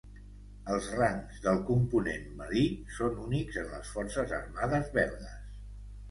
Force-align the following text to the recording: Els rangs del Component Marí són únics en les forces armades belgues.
Els 0.75 0.85
rangs 0.99 1.41
del 1.41 1.59
Component 1.67 2.23
Marí 2.39 2.63
són 2.99 3.19
únics 3.25 3.59
en 3.65 3.67
les 3.75 3.91
forces 3.97 4.33
armades 4.39 4.89
belgues. 4.97 5.53